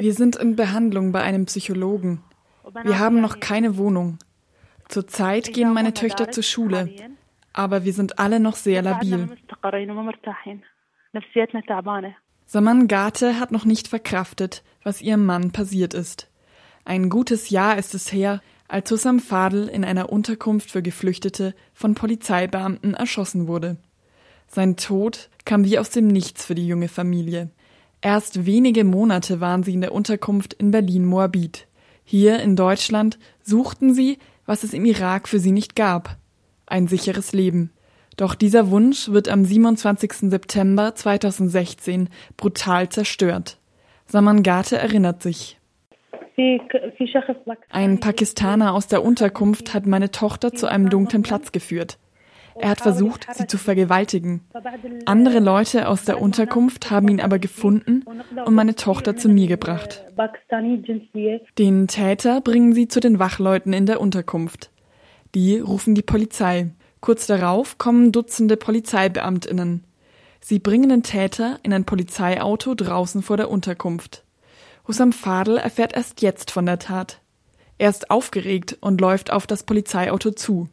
[0.00, 2.22] Wir sind in Behandlung bei einem Psychologen.
[2.84, 4.18] Wir haben noch keine Wohnung.
[4.88, 6.94] Zurzeit gehen meine Töchter zur Schule,
[7.52, 9.28] aber wir sind alle noch sehr labil.
[12.44, 16.30] Saman Gate hat noch nicht verkraftet, was ihrem Mann passiert ist.
[16.84, 21.94] Ein gutes Jahr ist es her, als Hussam Fadl in einer Unterkunft für Geflüchtete von
[21.94, 23.76] Polizeibeamten erschossen wurde.
[24.54, 27.48] Sein Tod kam wie aus dem Nichts für die junge Familie.
[28.02, 31.66] Erst wenige Monate waren sie in der Unterkunft in Berlin-Moabit.
[32.04, 36.18] Hier in Deutschland suchten sie, was es im Irak für sie nicht gab.
[36.66, 37.70] Ein sicheres Leben.
[38.18, 40.30] Doch dieser Wunsch wird am 27.
[40.30, 43.58] September 2016 brutal zerstört.
[44.04, 45.58] Samangate erinnert sich.
[47.70, 51.98] Ein Pakistaner aus der Unterkunft hat meine Tochter zu einem dunklen Platz geführt.
[52.54, 54.42] Er hat versucht, sie zu vergewaltigen.
[55.06, 58.04] Andere Leute aus der Unterkunft haben ihn aber gefunden
[58.44, 60.04] und meine Tochter zu mir gebracht.
[61.58, 64.70] Den Täter bringen sie zu den Wachleuten in der Unterkunft.
[65.34, 66.70] Die rufen die Polizei.
[67.00, 69.84] Kurz darauf kommen Dutzende Polizeibeamtinnen.
[70.40, 74.24] Sie bringen den Täter in ein Polizeiauto draußen vor der Unterkunft.
[74.86, 77.20] Hussam Fadl erfährt erst jetzt von der Tat.
[77.78, 80.68] Er ist aufgeregt und läuft auf das Polizeiauto zu.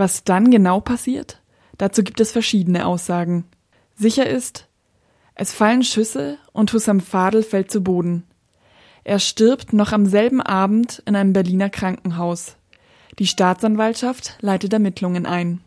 [0.00, 1.42] Was dann genau passiert?
[1.76, 3.44] Dazu gibt es verschiedene Aussagen.
[3.94, 4.66] Sicher ist,
[5.34, 8.24] es fallen Schüsse und Hussam Fadl fällt zu Boden.
[9.04, 12.56] Er stirbt noch am selben Abend in einem Berliner Krankenhaus.
[13.18, 15.60] Die Staatsanwaltschaft leitet Ermittlungen ein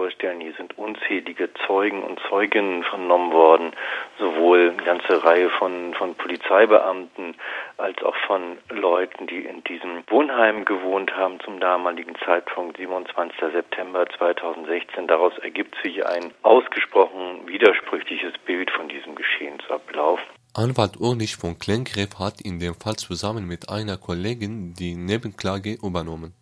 [0.00, 3.72] vorstellen, hier sind unzählige Zeugen und Zeuginnen vernommen worden,
[4.18, 7.34] sowohl eine ganze Reihe von, von Polizeibeamten
[7.76, 13.38] als auch von Leuten, die in diesem Wohnheim gewohnt haben zum damaligen Zeitpunkt, 27.
[13.52, 15.06] September 2016.
[15.06, 20.18] Daraus ergibt sich ein ausgesprochen widersprüchliches Bild von diesem Geschehensablauf.
[20.54, 26.32] Anwalt Urlich von Klenkgräf hat in dem Fall zusammen mit einer Kollegin die Nebenklage übernommen.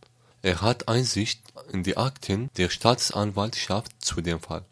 [0.49, 1.43] Er hat Einsicht
[1.75, 4.65] in die Akten der Staatsanwaltschaft zu dem Fall.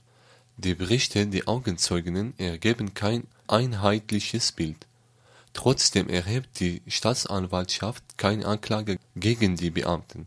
[0.56, 4.86] Die Berichte der Augenzeuginnen ergeben kein einheitliches Bild.
[5.52, 10.26] Trotzdem erhebt die Staatsanwaltschaft keine Anklage gegen die Beamten,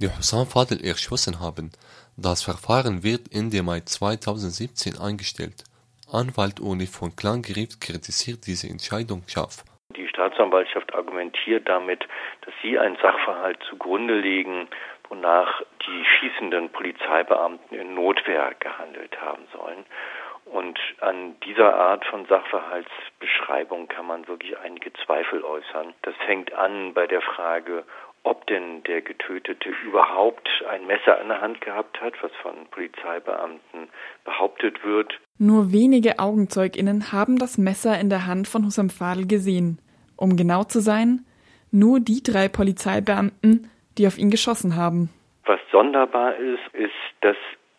[0.00, 1.70] die Hussam Fadel erschossen haben.
[2.16, 5.62] Das Verfahren wird Ende Mai 2017 eingestellt.
[6.08, 9.62] Anwalt Uli von Klangriff kritisiert diese Entscheidung scharf.
[10.20, 12.06] Staatsanwaltschaft argumentiert damit,
[12.44, 14.68] dass sie einen Sachverhalt zugrunde legen,
[15.08, 19.86] wonach die schießenden Polizeibeamten in Notwehr gehandelt haben sollen.
[20.44, 25.94] Und an dieser Art von Sachverhaltsbeschreibung kann man wirklich einige Zweifel äußern.
[26.02, 27.84] Das fängt an bei der Frage,
[28.22, 33.88] ob denn der Getötete überhaupt ein Messer in der Hand gehabt hat, was von Polizeibeamten
[34.24, 35.18] behauptet wird.
[35.38, 39.78] Nur wenige Augenzeuginnen haben das Messer in der Hand von Hussam Fadl gesehen.
[40.20, 41.24] Um genau zu sein,
[41.72, 45.08] nur die drei Polizeibeamten, die auf ihn geschossen haben.
[45.46, 46.92] Was sonderbar ist, ist,
[47.22, 47.36] dass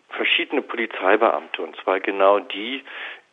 [0.09, 2.84] verschiedene Polizeibeamte, und zwar genau die,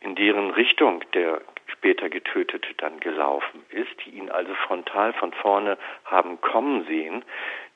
[0.01, 5.79] in deren Richtung der später Getötete dann gelaufen ist, die ihn also frontal von vorne
[6.05, 7.25] haben kommen sehen,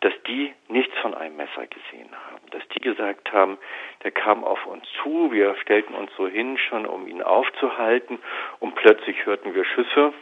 [0.00, 3.56] dass die nichts von einem Messer gesehen haben, dass die gesagt haben,
[4.02, 8.18] der kam auf uns zu, wir stellten uns so hin, schon um ihn aufzuhalten,
[8.58, 10.12] und plötzlich hörten wir Schüsse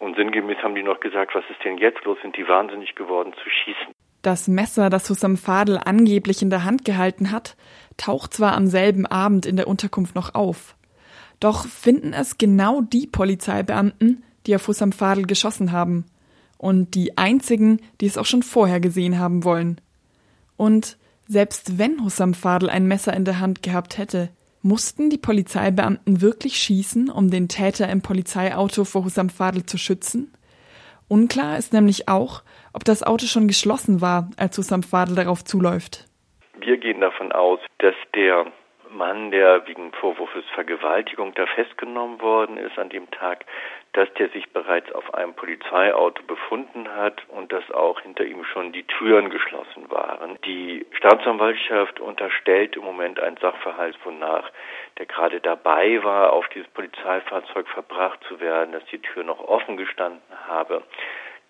[0.00, 2.18] und sinngemäß haben die noch gesagt, was ist denn jetzt los?
[2.22, 3.94] Sind die wahnsinnig geworden zu schießen?
[4.22, 7.56] Das Messer, das Hussam Fadel angeblich in der Hand gehalten hat,
[7.96, 10.74] taucht zwar am selben Abend in der Unterkunft noch auf.
[11.38, 16.06] Doch finden es genau die Polizeibeamten, die auf Hussam Fadel geschossen haben.
[16.56, 19.80] Und die einzigen, die es auch schon vorher gesehen haben wollen.
[20.56, 24.30] Und selbst wenn Hussam Fadel ein Messer in der Hand gehabt hätte,
[24.62, 30.32] mussten die Polizeibeamten wirklich schießen, um den Täter im Polizeiauto vor Hussam Fadl zu schützen?
[31.08, 36.06] Unklar ist nämlich auch, ob das Auto schon geschlossen war, als Hussam Fadl darauf zuläuft.
[36.60, 38.46] Wir gehen davon aus, dass der
[38.92, 43.44] Mann, der wegen Vorwurfs Vergewaltigung da festgenommen worden ist an dem Tag,
[43.92, 48.72] dass der sich bereits auf einem Polizeiauto befunden hat und dass auch hinter ihm schon
[48.72, 50.38] die Türen geschlossen waren.
[50.44, 54.50] Die Staatsanwaltschaft unterstellt im Moment einen Sachverhalt, wonach
[54.98, 59.76] der gerade dabei war, auf dieses Polizeifahrzeug verbracht zu werden, dass die Tür noch offen
[59.76, 60.82] gestanden habe.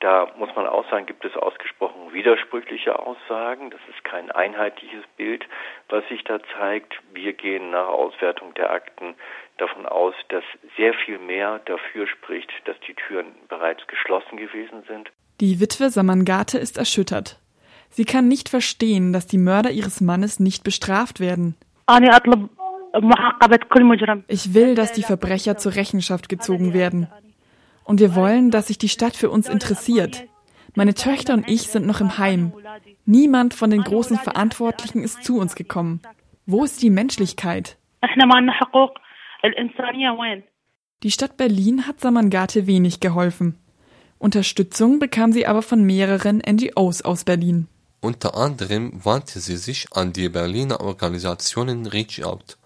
[0.00, 3.70] Da muss man auch sagen, gibt es ausgesprochen widersprüchliche Aussagen.
[3.70, 5.44] Das ist kein einheitliches Bild,
[5.90, 6.94] was sich da zeigt.
[7.12, 9.14] Wir gehen nach Auswertung der Akten
[9.58, 10.44] davon aus, dass
[10.78, 15.10] sehr viel mehr dafür spricht, dass die Türen bereits geschlossen gewesen sind.
[15.40, 17.38] Die Witwe Samangate ist erschüttert.
[17.90, 21.56] Sie kann nicht verstehen, dass die Mörder ihres Mannes nicht bestraft werden.
[24.28, 27.08] Ich will, dass die Verbrecher zur Rechenschaft gezogen werden.
[27.90, 30.22] Und wir wollen, dass sich die Stadt für uns interessiert.
[30.76, 32.52] Meine Töchter und ich sind noch im Heim.
[33.04, 36.00] Niemand von den großen Verantwortlichen ist zu uns gekommen.
[36.46, 37.78] Wo ist die Menschlichkeit?
[41.02, 43.58] Die Stadt Berlin hat Samangate wenig geholfen.
[44.20, 47.66] Unterstützung bekam sie aber von mehreren NGOs aus Berlin.
[48.00, 52.56] Unter anderem wandte sie sich an die Berliner Organisationen Reach Out.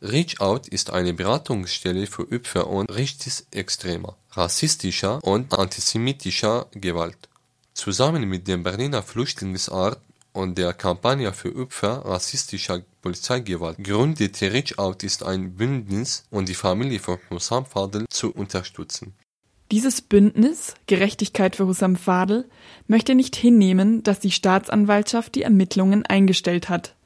[0.00, 7.28] Reach Out ist eine Beratungsstelle für Opfer und rechtsextremer, rassistischer und antisemitischer Gewalt.
[7.74, 10.00] Zusammen mit dem Berliner Flüchtlingsrat
[10.32, 16.54] und der Kampagne für Opfer rassistischer Polizeigewalt gründete Reach Out ist ein Bündnis, um die
[16.54, 19.14] Familie von Hussam Fadel zu unterstützen.
[19.70, 22.48] Dieses Bündnis Gerechtigkeit für Hussam Fadel
[22.88, 26.96] möchte nicht hinnehmen, dass die Staatsanwaltschaft die Ermittlungen eingestellt hat.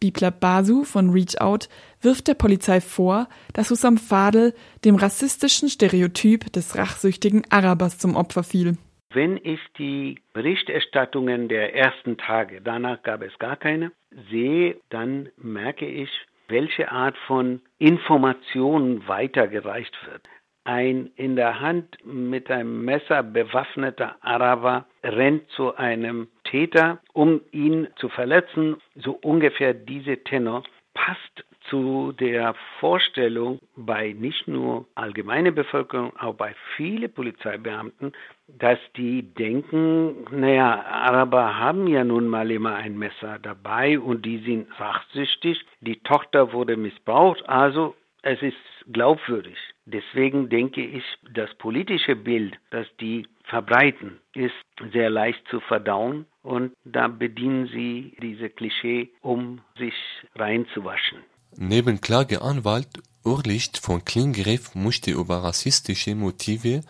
[0.00, 1.68] Bibla Basu von Reach Out
[2.00, 4.54] wirft der Polizei vor, dass Hussam Fadel
[4.84, 8.76] dem rassistischen Stereotyp des rachsüchtigen Arabers zum Opfer fiel.
[9.12, 13.90] Wenn ich die Berichterstattungen der ersten Tage, danach gab es gar keine,
[14.30, 16.10] sehe, dann merke ich,
[16.46, 20.22] welche Art von Information weitergereicht wird.
[20.64, 27.88] Ein in der Hand mit einem Messer bewaffneter Araber rennt zu einem Täter, um ihn
[27.96, 28.76] zu verletzen.
[28.94, 30.62] So ungefähr diese Tenor
[31.00, 38.12] passt zu der Vorstellung bei nicht nur allgemeiner Bevölkerung, auch bei vielen Polizeibeamten,
[38.48, 44.38] dass die denken, naja, Araber haben ja nun mal immer ein Messer dabei und die
[44.38, 48.56] sind rachsüchtig, die Tochter wurde missbraucht, also es ist
[48.92, 49.56] glaubwürdig.
[49.86, 54.54] Deswegen denke ich, das politische Bild, das die verbreiten, ist
[54.92, 59.94] sehr leicht zu verdauen und da bedienen sie diese Klischee, um sich
[60.36, 61.18] reinzuwaschen.
[61.58, 62.88] Neben Klageanwalt
[63.24, 66.80] Urlicht von Klingriff musste über rassistische Motive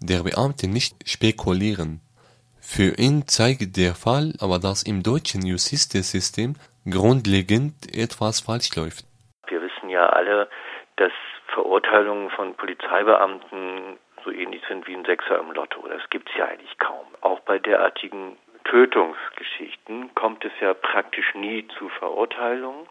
[0.00, 2.00] der Beamte nicht spekulieren.
[2.60, 6.54] Für ihn zeigt der Fall aber, dass im deutschen Justizsystem
[6.88, 9.04] grundlegend etwas falsch läuft.
[9.48, 10.48] Wir wissen ja alle,
[10.96, 11.12] dass
[11.52, 15.86] Verurteilungen von Polizeibeamten so ähnlich sind wie ein Sechser im Lotto.
[15.88, 17.06] Das gibt es ja eigentlich kaum.
[17.20, 22.86] Auch bei derartigen Tötungsgeschichten kommt es ja praktisch nie zu Verurteilungen.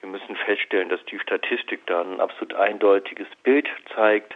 [0.00, 4.34] Wir müssen feststellen, dass die Statistik da ein absolut eindeutiges Bild zeigt.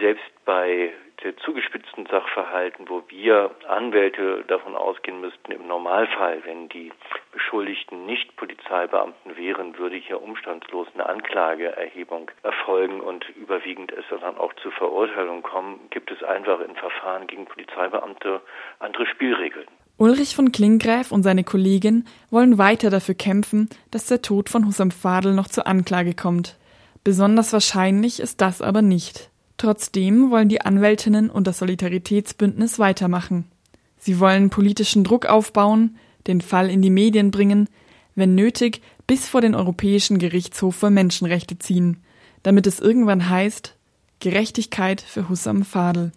[0.00, 0.92] Selbst bei
[1.22, 6.92] der zugespitzten Sachverhalten, wo wir Anwälte davon ausgehen müssten, im Normalfall, wenn die
[7.32, 14.52] Beschuldigten nicht Polizeibeamten wären, würde hier umstandslos eine Anklageerhebung erfolgen und überwiegend es dann auch
[14.62, 18.40] zu Verurteilung kommen, gibt es einfach in Verfahren gegen Polizeibeamte
[18.78, 19.66] andere Spielregeln.
[19.96, 24.92] Ulrich von Klingräf und seine Kollegin wollen weiter dafür kämpfen, dass der Tod von Hussam
[24.92, 26.56] Fadel noch zur Anklage kommt.
[27.02, 29.30] Besonders wahrscheinlich ist das aber nicht.
[29.58, 33.50] Trotzdem wollen die Anwältinnen und das Solidaritätsbündnis weitermachen.
[33.96, 37.68] Sie wollen politischen Druck aufbauen, den Fall in die Medien bringen,
[38.14, 42.02] wenn nötig bis vor den Europäischen Gerichtshof für Menschenrechte ziehen,
[42.42, 43.76] damit es irgendwann heißt
[44.20, 46.12] Gerechtigkeit für Hussam Fadel.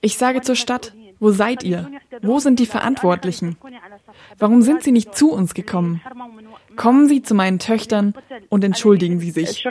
[0.00, 1.88] Ich sage zur Stadt, wo seid ihr?
[2.20, 3.56] Wo sind die Verantwortlichen?
[4.38, 6.00] Warum sind sie nicht zu uns gekommen?
[6.74, 8.14] Kommen Sie zu meinen Töchtern
[8.48, 9.64] und entschuldigen Sie sich.